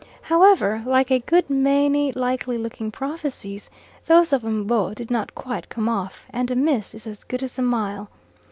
[0.23, 3.69] However, like a good many likely looking prophecies,
[4.07, 7.59] those of M'bo did not quite come off, and a miss is as good as
[7.59, 8.09] a mile.